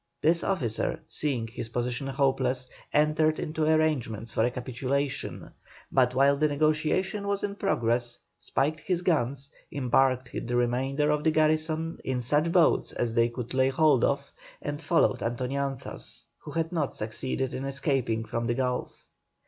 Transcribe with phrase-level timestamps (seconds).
[0.19, 5.51] This officer, seeing his position hopeless, entered into arrangements for a capitulation,
[5.91, 11.29] but while the negotiation was in progress, spiked his guns, embarked the remainder of the
[11.29, 16.71] garrison in such boats as they could lay hold of, and followed Antoñanzas, who had
[16.71, 19.05] not succeeded in escaping from the Gulf.